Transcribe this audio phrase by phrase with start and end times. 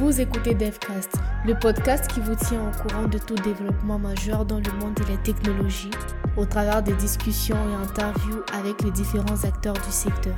[0.00, 1.12] Vous écoutez DevCast,
[1.46, 5.04] le podcast qui vous tient au courant de tout développement majeur dans le monde de
[5.04, 5.90] la technologie
[6.38, 10.34] au travers des discussions et interviews avec les différents acteurs du secteur,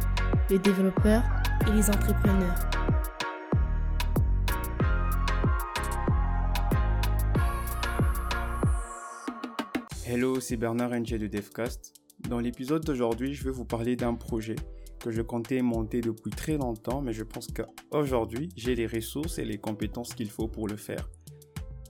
[0.51, 1.22] les développeurs
[1.69, 2.56] et les entrepreneurs.
[10.04, 11.94] Hello, c'est Bernard Ng de DevCast.
[12.29, 14.56] Dans l'épisode d'aujourd'hui, je vais vous parler d'un projet
[15.03, 19.45] que je comptais monter depuis très longtemps, mais je pense qu'aujourd'hui, j'ai les ressources et
[19.45, 21.11] les compétences qu'il faut pour le faire.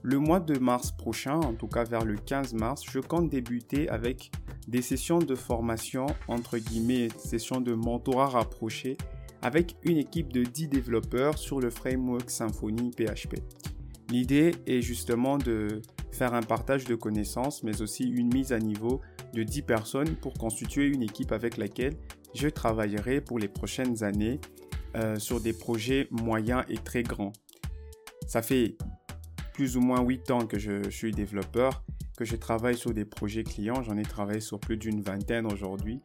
[0.01, 3.87] Le mois de mars prochain, en tout cas vers le 15 mars, je compte débuter
[3.87, 4.31] avec
[4.67, 8.97] des sessions de formation, entre guillemets, sessions de mentorat rapproché,
[9.41, 13.35] avec une équipe de 10 développeurs sur le framework Symfony PHP.
[14.09, 19.01] L'idée est justement de faire un partage de connaissances, mais aussi une mise à niveau
[19.33, 21.95] de 10 personnes pour constituer une équipe avec laquelle
[22.33, 24.39] je travaillerai pour les prochaines années
[24.95, 27.33] euh, sur des projets moyens et très grands.
[28.27, 28.77] Ça fait
[29.53, 31.83] plus ou moins 8 ans que je, suis développeur,
[32.17, 33.81] que je travaille sur des projets clients.
[33.83, 36.01] J'en ai travaillé sur plus d'une vingtaine aujourd'hui.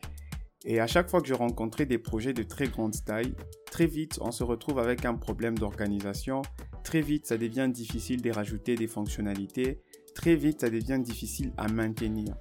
[0.65, 3.35] Et à chaque fois que je rencontrais des projets de très grande taille,
[3.71, 6.43] très vite, on se retrouve avec un problème d'organisation.
[6.83, 9.81] Très vite, ça devient difficile de rajouter des fonctionnalités.
[10.15, 12.35] Très vite, ça devient difficile à maintenir.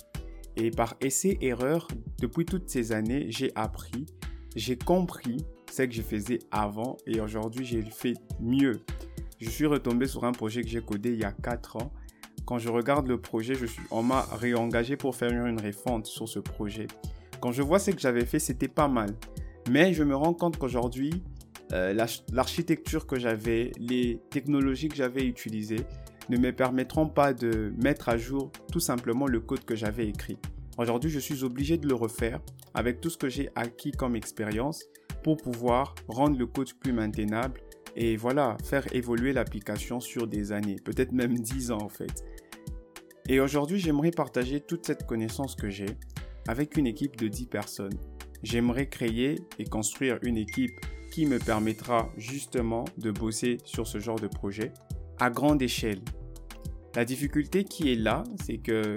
[0.60, 1.88] Et par essai-erreur,
[2.20, 4.08] depuis toutes ces années, j'ai appris,
[4.56, 8.82] j'ai compris ce que je faisais avant et aujourd'hui, j'ai fait mieux.
[9.40, 11.94] Je suis retombé sur un projet que j'ai codé il y a 4 ans.
[12.46, 16.28] Quand je regarde le projet, je suis, on m'a réengagé pour faire une refonte sur
[16.28, 16.88] ce projet.
[17.40, 19.12] Quand je vois ce que j'avais fait, c'était pas mal.
[19.70, 21.22] Mais je me rends compte qu'aujourd'hui,
[21.74, 21.94] euh,
[22.32, 25.86] l'architecture que j'avais, les technologies que j'avais utilisées,
[26.30, 30.38] ne me permettront pas de mettre à jour tout simplement le code que j'avais écrit.
[30.78, 32.40] Aujourd'hui, je suis obligé de le refaire
[32.74, 34.84] avec tout ce que j'ai acquis comme expérience
[35.24, 37.60] pour pouvoir rendre le code plus maintenable
[37.96, 42.24] et voilà, faire évoluer l'application sur des années, peut-être même 10 ans en fait.
[43.28, 45.98] Et aujourd'hui, j'aimerais partager toute cette connaissance que j'ai
[46.48, 48.00] avec une équipe de 10 personnes.
[48.44, 50.72] J'aimerais créer et construire une équipe
[51.12, 54.72] qui me permettra justement de bosser sur ce genre de projet
[55.20, 56.02] à grande échelle.
[56.98, 58.96] La difficulté qui est là, c'est que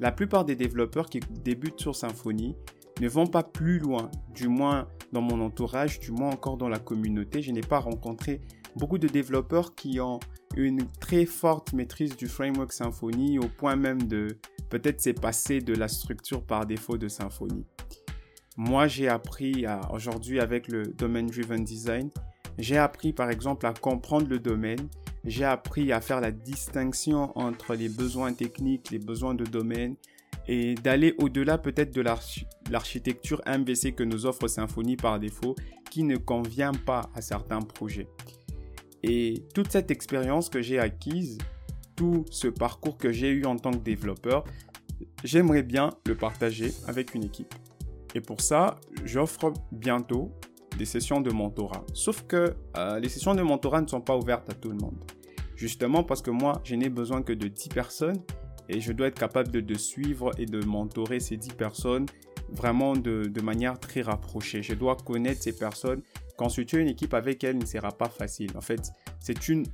[0.00, 2.56] la plupart des développeurs qui débutent sur Symfony
[3.00, 6.80] ne vont pas plus loin, du moins dans mon entourage, du moins encore dans la
[6.80, 7.42] communauté.
[7.42, 8.40] Je n'ai pas rencontré
[8.74, 10.18] beaucoup de développeurs qui ont
[10.56, 15.72] une très forte maîtrise du framework Symfony au point même de peut-être c'est passer de
[15.72, 17.64] la structure par défaut de Symfony.
[18.56, 22.10] Moi, j'ai appris aujourd'hui avec le Domain Driven Design,
[22.58, 24.88] j'ai appris par exemple à comprendre le domaine,
[25.26, 29.96] j'ai appris à faire la distinction entre les besoins techniques, les besoins de domaine
[30.48, 32.04] et d'aller au-delà peut-être de
[32.70, 35.56] l'architecture MVC que nous offre Symfony par défaut
[35.90, 38.08] qui ne convient pas à certains projets.
[39.02, 41.38] Et toute cette expérience que j'ai acquise,
[41.96, 44.44] tout ce parcours que j'ai eu en tant que développeur,
[45.24, 47.54] j'aimerais bien le partager avec une équipe.
[48.14, 50.32] Et pour ça, j'offre bientôt
[50.78, 51.84] des sessions de mentorat.
[51.94, 54.98] Sauf que euh, les sessions de mentorat ne sont pas ouvertes à tout le monde.
[55.56, 58.22] Justement parce que moi, je n'ai besoin que de 10 personnes
[58.68, 62.06] et je dois être capable de, suivre et de mentorer ces 10 personnes
[62.50, 64.62] vraiment de, manière très rapprochée.
[64.62, 66.02] Je dois connaître ces personnes.
[66.36, 68.50] Constituer une équipe avec elles ne sera pas facile.
[68.56, 69.64] En fait, c'est une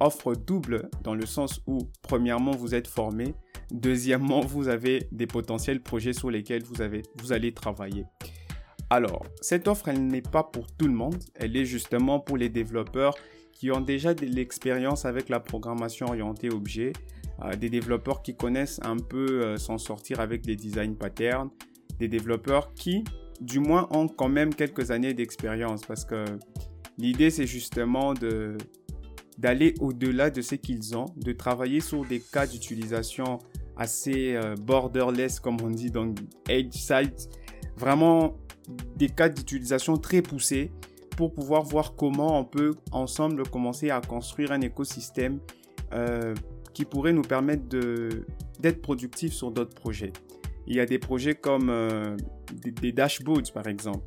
[0.00, 3.34] offre double dans le sens où, premièrement, vous êtes formé.
[3.70, 8.04] Deuxièmement, vous avez des potentiels projets sur lesquels vous, avez, vous allez travailler.
[8.90, 11.22] Alors, cette offre, elle n'est pas pour tout le monde.
[11.34, 13.14] Elle est justement pour les développeurs
[13.58, 16.92] qui ont déjà de l'expérience avec la programmation orientée objet,
[17.42, 21.50] euh, des développeurs qui connaissent un peu euh, s'en sortir avec des design patterns,
[21.98, 23.02] des développeurs qui,
[23.40, 25.82] du moins, ont quand même quelques années d'expérience.
[25.84, 26.24] Parce que
[26.98, 28.56] l'idée, c'est justement de
[29.38, 33.38] d'aller au-delà de ce qu'ils ont, de travailler sur des cas d'utilisation
[33.76, 36.12] assez euh, borderless, comme on dit dans
[36.48, 37.28] Edge Site,
[37.76, 38.36] vraiment
[38.96, 40.72] des cas d'utilisation très poussés
[41.18, 45.40] pour pouvoir voir comment on peut ensemble commencer à construire un écosystème
[45.92, 46.32] euh,
[46.72, 47.64] qui pourrait nous permettre
[48.60, 50.12] d'être productifs sur d'autres projets.
[50.68, 52.16] Il y a des projets comme euh,
[52.52, 54.04] des, dashboards par exemple.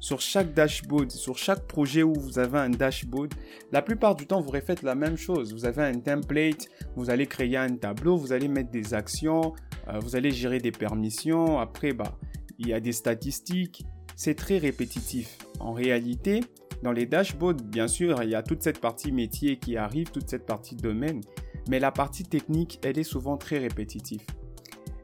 [0.00, 3.34] Sur chaque dashboard, sur chaque projet où vous avez un dashboard,
[3.70, 5.52] la plupart du temps, vous refaites la même chose.
[5.52, 6.66] Vous avez un template,
[6.96, 9.52] vous allez créer un tableau, vous allez mettre des actions,
[9.88, 11.58] euh, vous allez gérer des permissions.
[11.58, 12.16] Après, bah,
[12.58, 13.84] il y a des statistiques,
[14.16, 15.36] c'est très répétitif.
[15.60, 16.40] En réalité,
[16.82, 20.28] dans les dashboards, bien sûr, il y a toute cette partie métier qui arrive, toute
[20.28, 21.20] cette partie domaine,
[21.68, 24.22] mais la partie technique, elle est souvent très répétitive.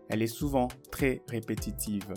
[0.08, 2.12] Elle est souvent très répétitive.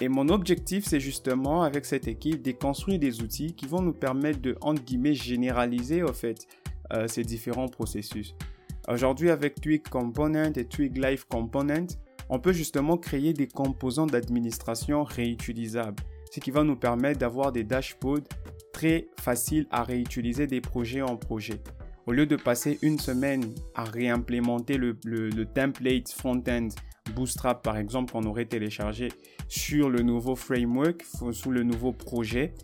[0.00, 3.92] Et mon objectif, c'est justement avec cette équipe de construire des outils qui vont nous
[3.92, 6.46] permettre de, entre guillemets, généraliser au fait
[6.92, 8.34] euh, ces différents processus.
[8.88, 11.86] Aujourd'hui, avec Twig Component et Twig Live Component,
[12.30, 17.64] on peut justement créer des composants d'administration réutilisables, ce qui va nous permettre d'avoir des
[17.64, 18.28] dashboards
[18.72, 21.60] très faciles à réutiliser des projets en projet.
[22.06, 24.96] Au lieu de passer une semaine à réimplémenter le,
[25.54, 26.68] template front-end
[27.14, 29.08] Bootstrap, par exemple, qu'on aurait téléchargé
[29.48, 32.54] sur le nouveau framework, sous le nouveau projet,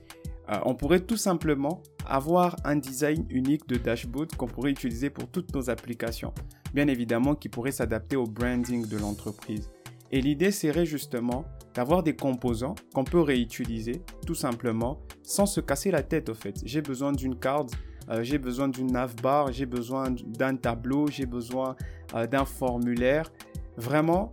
[0.50, 5.28] euh, on pourrait tout simplement avoir un design unique de dashboard qu'on pourrait utiliser pour
[5.28, 6.32] toutes nos applications.
[6.72, 9.70] Bien évidemment, qui pourrait s'adapter au branding de l'entreprise.
[10.12, 11.44] Et l'idée serait justement
[11.76, 16.56] d'avoir des composants qu'on peut réutiliser tout simplement sans se casser la tête au fait.
[16.64, 17.70] J'ai besoin d'une carte,
[18.08, 21.76] euh, j'ai besoin d'une navbar, j'ai besoin d'un tableau, j'ai besoin
[22.14, 23.30] euh, d'un formulaire.
[23.76, 24.32] Vraiment,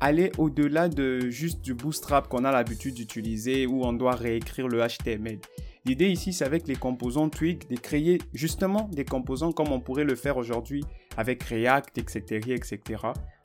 [0.00, 4.80] aller au-delà de juste du bootstrap qu'on a l'habitude d'utiliser où on doit réécrire le
[4.80, 5.38] HTML.
[5.84, 10.04] L'idée ici, c'est avec les composants Twig de créer justement des composants comme on pourrait
[10.04, 10.82] le faire aujourd'hui
[11.18, 12.80] avec React, etc., etc.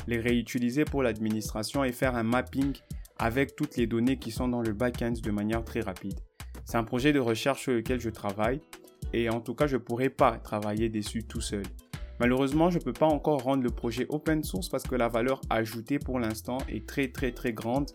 [0.07, 2.73] Les réutiliser pour l'administration et faire un mapping
[3.17, 6.19] avec toutes les données qui sont dans le backend de manière très rapide.
[6.65, 8.61] C'est un projet de recherche sur lequel je travaille
[9.13, 11.63] et en tout cas, je ne pourrais pas travailler dessus tout seul.
[12.19, 15.41] Malheureusement, je ne peux pas encore rendre le projet open source parce que la valeur
[15.49, 17.91] ajoutée pour l'instant est très très très grande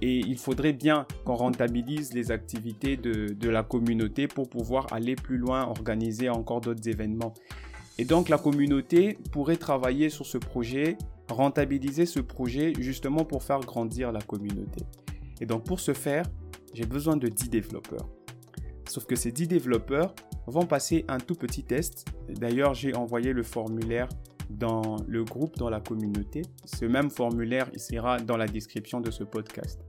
[0.00, 5.38] et il faudrait bien qu'on rentabilise les activités de, la communauté pour pouvoir aller plus
[5.38, 7.34] loin, organiser encore d'autres événements.
[7.98, 10.96] Et donc la communauté pourrait travailler sur ce projet,
[11.36, 14.84] rentabiliser ce projet justement pour faire grandir la communauté.
[15.40, 16.24] Et donc pour ce faire,
[16.72, 18.08] j'ai besoin de 10 développeurs.
[18.88, 20.14] Sauf que ces 10 développeurs
[20.46, 22.06] vont passer un tout petit test.
[22.28, 24.08] D'ailleurs, j'ai envoyé le formulaire
[24.50, 26.42] dans le groupe, dans la communauté.
[26.64, 29.80] Ce même formulaire sera dans la description de ce podcast.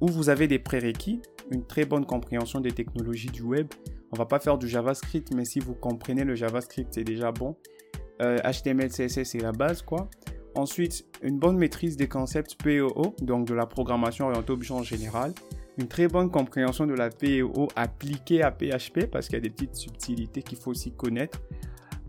[0.00, 1.20] Où vous avez des prérequis,
[1.50, 3.66] une très bonne compréhension des technologies du web.
[4.12, 7.56] On va pas faire du JavaScript, mais si vous comprenez le JavaScript, c'est déjà bon.
[8.20, 10.08] HTML, euh, CSS, c'est la base, quoi.
[10.54, 15.32] Ensuite, une bonne maîtrise des concepts POO, donc de la programmation orientée objet en général
[15.80, 19.50] une très bonne compréhension de la PO appliquée à PHP parce qu'il y a des
[19.50, 21.40] petites subtilités qu'il faut aussi connaître.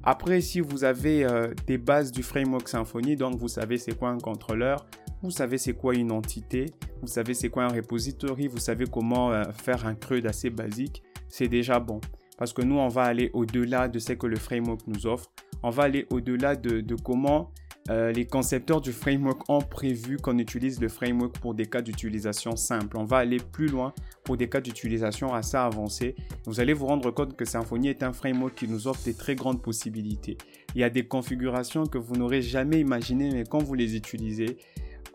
[0.03, 4.09] Après, si vous avez euh, des bases du framework Symfony, donc vous savez c'est quoi
[4.09, 4.85] un contrôleur,
[5.21, 6.65] vous savez c'est quoi une entité,
[7.01, 11.03] vous savez c'est quoi un repository, vous savez comment euh, faire un CRUD assez basique,
[11.27, 12.01] c'est déjà bon.
[12.38, 15.31] Parce que nous, on va aller au-delà de ce que le framework nous offre.
[15.61, 17.51] On va aller au-delà de, de comment
[17.91, 22.55] euh, les concepteurs du framework ont prévu qu'on utilise le framework pour des cas d'utilisation
[22.55, 22.97] simples.
[22.97, 23.93] On va aller plus loin
[24.23, 26.15] pour des cas d'utilisation assez avancés.
[26.45, 29.35] Vous allez vous rendre compte que Symfony est un framework qui nous offre des très
[29.35, 30.38] grandes possibilités.
[30.73, 34.57] Il y a des configurations que vous n'aurez jamais imaginées, mais quand vous les utilisez,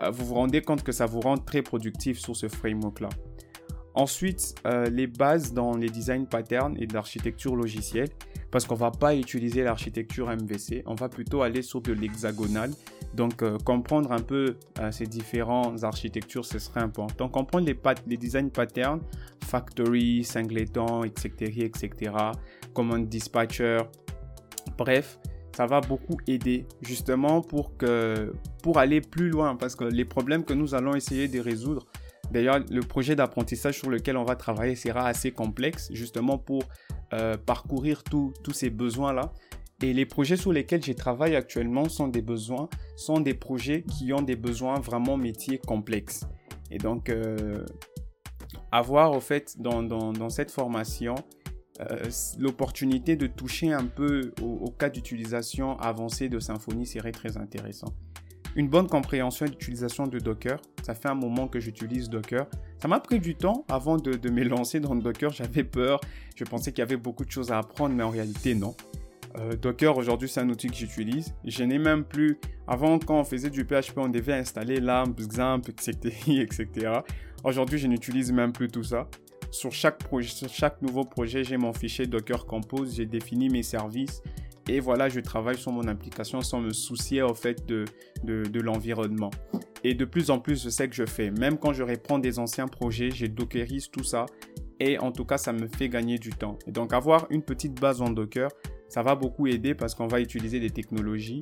[0.03, 3.09] euh, vous vous rendez compte que ça vous rend très productif sur ce framework-là.
[3.97, 8.11] Ensuite, euh, les bases dans les design patterns et l'architecture logicielle,
[8.51, 12.73] parce qu'on va pas utiliser l'architecture MVC, on va plutôt aller sur de l'hexagonal.
[13.15, 17.31] Donc, euh, comprendre un peu euh, ces différentes architectures, ce serait important.
[17.31, 19.01] Comprendre les, les design patterns,
[19.43, 22.13] factory, singleton, etc., etc.,
[22.75, 23.79] command dispatcher,
[24.77, 25.19] bref,
[25.57, 30.45] ça va beaucoup aider justement pour, que, pour aller plus loin, parce que les problèmes
[30.45, 31.87] que nous allons essayer de résoudre,
[32.31, 36.63] D'ailleurs, le projet d'apprentissage sur lequel on va travailler sera assez complexe, justement pour
[37.13, 39.33] euh, parcourir tous ces besoins-là.
[39.83, 44.13] Et les projets sur lesquels je travaille actuellement sont des besoins, sont des projets qui
[44.13, 46.25] ont des besoins vraiment métiers complexes.
[46.71, 47.65] Et donc, euh,
[48.73, 51.15] avoir au fait dans, cette formation
[51.81, 57.95] euh, l'opportunité de toucher un peu au cas d'utilisation avancée de Symfony serait très intéressant
[58.57, 60.59] une bonne compréhension d'utilisation de Docker.
[60.83, 62.47] Ça fait un moment que j'utilise Docker.
[62.81, 65.31] Ça m'a pris du temps avant de, me lancer dans Docker.
[65.31, 66.01] J'avais peur.
[66.35, 68.75] Je pensais qu'il y avait beaucoup de choses à apprendre, mais en réalité, non.
[69.39, 71.35] Euh, Docker, aujourd'hui, c'est un outil que j'utilise.
[71.45, 72.39] Je n'ai même plus.
[72.67, 76.15] Avant, quand on faisait du PHP, on devait installer LAMP, XAMPP, etc.
[76.41, 77.01] etc.
[77.45, 79.07] Aujourd'hui, je n'utilise même plus tout ça.
[79.51, 82.97] Sur chaque, projet, sur chaque nouveau projet, j'ai mon fichier Docker Compose.
[82.97, 84.23] J'ai défini mes services.
[84.69, 87.85] Et voilà, je travaille sur mon application sans me soucier au fait de,
[88.61, 89.31] l'environnement.
[89.85, 91.31] Et de plus en plus, je sais que je fais.
[91.31, 94.27] Même quand je reprends des anciens projets, j'ai dockerise tout ça.
[94.81, 96.59] Et en tout cas, ça me fait gagner du temps.
[96.67, 98.51] Et donc, avoir une petite base en Docker,
[98.89, 101.41] ça va beaucoup aider parce qu'on va utiliser des technologies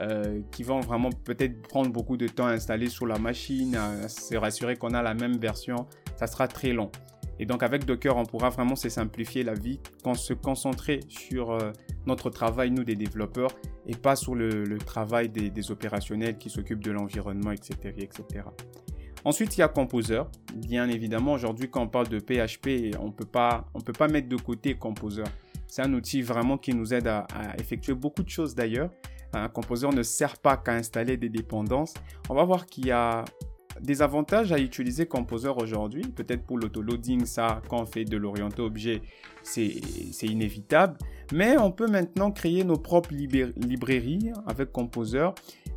[0.00, 4.08] euh, qui vont vraiment peut-être prendre beaucoup de temps à installer sur la machine, à
[4.08, 5.86] se rassurer qu'on a la même version.
[6.16, 6.90] Ça sera très long.
[7.38, 9.80] Et donc avec Docker, on pourra vraiment se simplifier la vie,
[10.14, 11.72] se concentrer sur euh,
[12.06, 13.50] notre travail, nous des développeurs,
[13.86, 18.44] et pas sur le, travail des, opérationnels qui s'occupent de l'environnement, etc., etc.
[19.24, 20.22] Ensuite, il y a Composer.
[20.54, 24.74] Bien évidemment, aujourd'hui, quand on parle de PHP, on ne peut pas mettre de côté
[24.74, 25.24] Composer.
[25.66, 27.26] C'est un outil vraiment qui nous aide à,
[27.58, 28.90] effectuer beaucoup de choses d'ailleurs.
[29.32, 31.92] Un composeur ne sert pas qu'à installer des dépendances.
[32.30, 33.24] On va voir qu'il y a
[33.80, 36.02] des avantages à utiliser Composer aujourd'hui.
[36.02, 39.02] Peut-être pour l'autoloading, ça, quand on fait de l'orienté objet,
[39.42, 39.80] c'est
[40.22, 40.98] inévitable.
[41.32, 45.28] Mais on peut maintenant créer nos propres librairies avec Composer.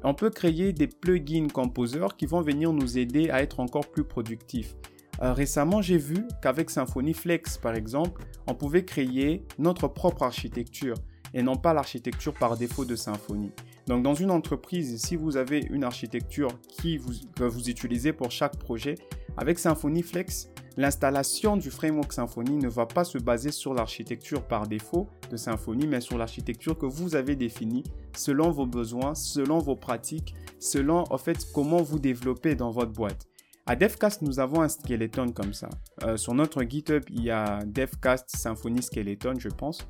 [0.04, 4.04] On peut créer des plugins Composer qui vont venir nous aider à être encore plus
[4.04, 4.76] productifs.
[5.22, 10.96] Euh, récemment, j'ai vu qu'avec Symfony Flex, par exemple, on pouvait créer notre propre architecture
[11.34, 13.52] et non pas l'architecture par défaut de Symfony.
[13.90, 18.30] Donc dans une entreprise, si vous avez une architecture qui vous, que vous utilisez pour
[18.30, 18.94] chaque projet,
[19.36, 24.68] avec Symfony Flex, l'installation du framework Symfony ne va pas se baser sur l'architecture par
[24.68, 27.84] défaut de Symfony, mais sur l'architecture que vous avez définie
[28.16, 33.26] selon vos besoins, selon vos pratiques, selon en fait comment vous développez dans votre boîte.
[33.66, 35.70] À Devcast, nous avons un skeleton comme ça.
[36.04, 39.88] Euh, sur notre GitHub, il y a Devcast Symfony Skeleton, je pense.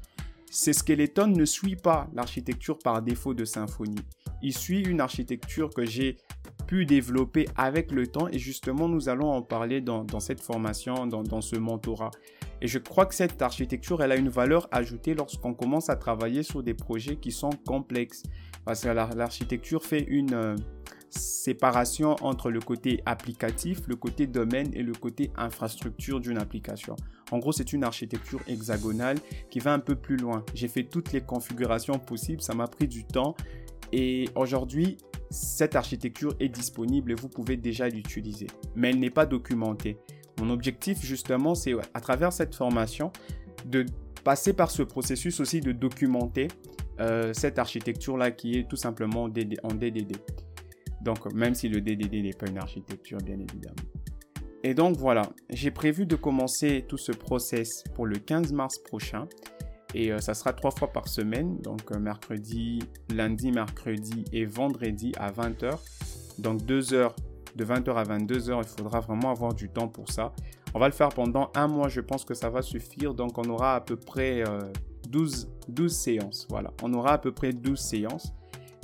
[0.52, 4.00] Ce skeleton ne suit pas l'architecture par défaut de Symfony.
[4.42, 6.18] Il suit une architecture que j'ai
[6.66, 11.42] pu développer avec le temps et justement nous allons en parler dans, cette formation, dans,
[11.42, 12.12] ce mentorat.
[12.62, 16.44] Et je crois que cette architecture, elle a une valeur ajoutée lorsqu'on commence à travailler
[16.44, 18.24] sur des projets qui sont complexes.
[18.66, 20.34] Parce que l'architecture fait une...
[20.34, 20.56] Euh,
[21.10, 26.96] séparation entre le côté applicatif, le côté domaine et le côté infrastructure d'une application.
[27.32, 29.18] En gros, c'est une architecture hexagonale
[29.50, 30.44] qui va un peu plus loin.
[30.54, 33.36] J'ai fait toutes les configurations possibles, ça m'a pris du temps
[33.92, 34.98] et aujourd'hui,
[35.30, 39.98] cette architecture est disponible et vous pouvez déjà l'utiliser, mais elle n'est pas documentée.
[40.40, 43.12] Mon objectif justement, c'est à travers cette formation
[43.66, 43.86] de
[44.24, 46.48] passer par ce processus aussi de documenter
[47.00, 50.18] euh, cette architecture-là qui est tout simplement en DDD.
[51.02, 53.76] Donc, même si le DDD n'est pas une architecture, bien évidemment.
[54.64, 59.28] Et donc, voilà, j'ai prévu de commencer tout ce process pour le 15 mars prochain.
[59.96, 62.80] Et euh, ça sera trois fois par semaine, donc euh, mercredi,
[63.10, 65.80] lundi, mercredi et vendredi à 20h.
[66.38, 67.16] Donc deux heures,
[67.56, 70.34] de 20h à 22h, il faudra vraiment avoir du temps pour ça.
[70.74, 73.14] On va le faire pendant un mois, je pense que ça va suffire.
[73.16, 74.44] Donc on aura à peu près
[75.10, 76.48] 12, euh, 12 séances.
[76.50, 78.34] Voilà, on aura à peu près 12 séances.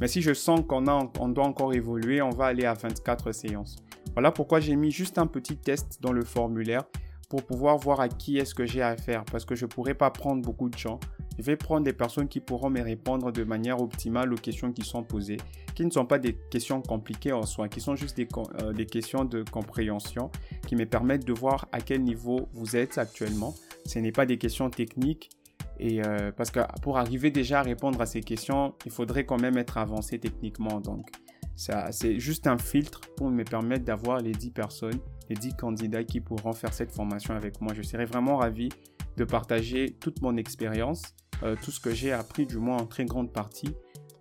[0.01, 3.77] Mais si je sens qu'on on doit encore évoluer, on va aller à 24 séances.
[4.13, 6.83] Voilà pourquoi j'ai mis juste un petit test dans le formulaire
[7.29, 10.11] pour pouvoir voir à qui est-ce que j'ai affaire parce que je ne pourrais pas
[10.11, 10.99] prendre beaucoup de gens.
[11.37, 14.83] Je vais prendre des personnes qui pourront me répondre de manière optimale aux questions qui
[14.83, 15.37] sont posées,
[15.75, 18.27] qui ne sont pas des questions compliquées en soi, qui sont juste des,
[18.61, 20.31] euh, des questions de compréhension
[20.65, 23.53] qui me permettent de voir à quel niveau vous êtes actuellement.
[23.85, 25.29] Ce n'est pas des questions techniques,
[25.79, 29.39] et euh, parce que pour arriver déjà à répondre à ces questions, il faudrait quand
[29.39, 30.79] même être avancé techniquement.
[30.79, 31.09] Donc,
[31.55, 36.19] c'est juste un filtre pour me permettre d'avoir les 10 personnes, les 10 candidats qui
[36.19, 37.73] pourront faire cette formation avec moi.
[37.73, 38.69] Je serais vraiment ravi
[39.17, 41.01] de partager toute mon expérience,
[41.43, 43.73] euh, tout ce que j'ai appris, du moins en très grande partie,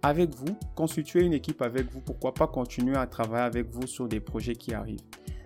[0.02, 2.00] avec vous, constituer une équipe avec vous.
[2.00, 5.00] Pourquoi pas continuer à travailler avec vous sur des projets qui arrivent.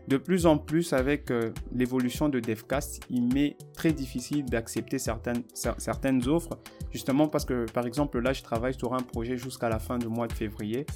[0.09, 5.43] De plus en plus, avec euh, l'évolution de DevCast, il m'est très difficile d'accepter certaines,
[5.53, 6.59] certaines offres,
[6.91, 10.09] justement parce que, par exemple, là, je travaille sur un projet jusqu'à la fin du
[10.09, 10.87] mois de février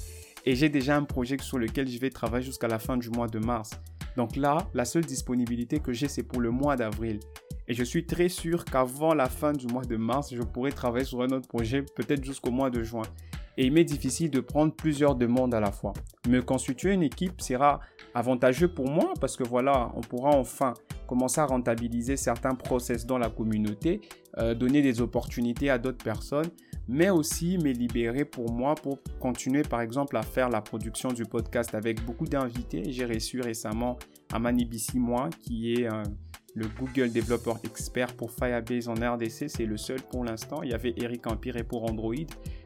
[0.47, 3.27] et j'ai déjà un projet sur lequel je vais travailler jusqu'à la fin du mois
[3.27, 3.79] de mars.
[4.17, 7.19] Donc là, la seule disponibilité que j'ai, c'est pour le mois d'avril.
[7.67, 11.05] Et je suis très sûr qu'avant la fin du mois de mars, je pourrai travailler
[11.05, 13.05] sur un autre projet, peut-être jusqu'au mois de juin.
[13.57, 15.93] Et il m'est difficile de prendre plusieurs demandes à la fois.
[16.27, 17.79] Me constituer une équipe sera
[18.13, 20.73] avantageux pour moi parce que voilà, on pourra enfin
[21.07, 24.01] commencer à rentabiliser certains process dans la communauté,
[24.37, 26.49] euh, donner des opportunités à d'autres personnes,
[26.87, 31.25] mais aussi me libérer pour moi pour continuer par exemple à faire la production du
[31.25, 32.91] podcast avec beaucoup d'invités.
[32.91, 33.97] J'ai reçu récemment
[34.31, 35.87] Amani moi, qui est
[36.55, 39.49] le Google Developer Expert pour Firebase en RDC.
[39.49, 40.61] C'est le seul pour l'instant.
[40.63, 42.13] Il y avait Eric Empire pour Android.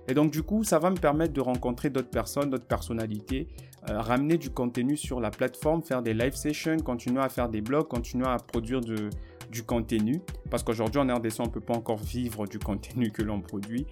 [0.08, 3.48] Et donc du coup, ça va me permettre de rencontrer d'autres personnes, d'autres personnalités,
[3.90, 7.62] euh, ramener du contenu sur la plateforme, faire des live sessions, continuer à faire des
[7.62, 10.22] blogs, continuer à produire du contenu.
[10.50, 13.86] Parce qu'aujourd'hui en RDC, on ne peut pas encore vivre du contenu que l'on produit.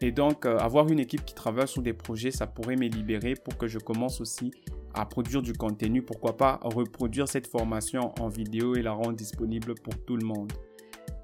[0.00, 3.34] Et donc, euh, avoir une équipe qui travaille sur des projets, ça pourrait me libérer
[3.34, 4.50] pour que je commence aussi
[4.94, 6.02] à produire du contenu.
[6.02, 10.52] Pourquoi pas reproduire cette formation en vidéo et la rendre disponible pour tout le monde.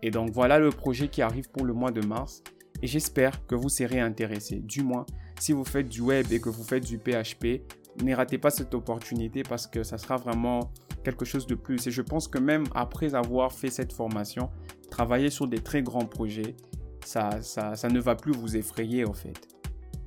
[0.03, 2.43] Et donc, voilà le projet qui arrive pour le mois de mars
[2.83, 4.57] et j'espère que vous serez intéressé.
[4.57, 5.07] Du moins,
[5.41, 7.63] si vous faites du web et que vous faites du PHP,
[8.03, 10.73] ne ratez pas cette opportunité parce que ça sera vraiment
[11.05, 11.87] quelque chose de plus.
[11.87, 14.51] Et je pense que même après avoir fait cette formation,
[14.91, 16.57] travailler sur des très grands projets,
[17.05, 19.49] ça, ça, ça ne va plus vous effrayer en fait.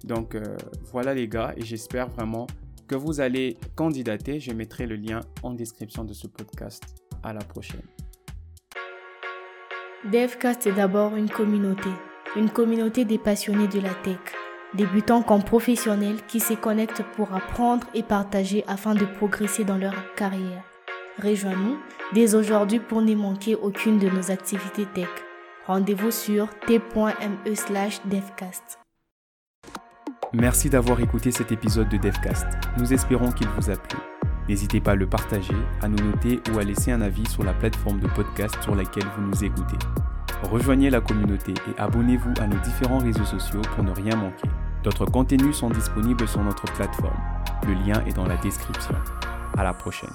[0.04, 0.58] Donc euh,
[0.92, 2.48] voilà les gars et j'espère vraiment
[2.88, 4.40] que vous allez candidater.
[4.40, 6.84] Je mettrai le lien en description de ce podcast.
[7.24, 7.84] À la prochaine.
[10.12, 11.92] DevCast est d'abord une communauté
[12.36, 14.18] une communauté des passionnés de la tech,
[14.74, 20.14] débutants comme professionnels qui se connectent pour apprendre et partager afin de progresser dans leur
[20.16, 20.64] carrière.
[21.22, 21.78] Rejoins-nous
[22.14, 25.10] dès aujourd'hui pour ne manquer aucune de nos activités tech.
[25.68, 28.80] Rendez-vous sur t.me slash devcast.
[30.34, 32.48] Merci d'avoir écouté cet épisode de Devcast.
[32.78, 34.00] Nous espérons qu'il vous a plu.
[34.48, 37.54] N'hésitez pas à le partager, à nous noter ou à laisser un avis sur la
[37.54, 39.78] plateforme de podcast sur laquelle vous nous écoutez.
[40.44, 44.50] Rejoignez la communauté et abonnez-vous à nos différents réseaux sociaux pour ne rien manquer.
[44.84, 47.20] D'autres contenus sont disponibles sur notre plateforme.
[47.68, 48.96] Le lien est dans la description.
[49.58, 50.10] À la prochaine.